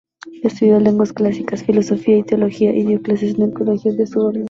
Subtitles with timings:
[0.41, 4.39] Estudió lenguas clásicas, filosofía y teología y dio clases en colegios de su orden.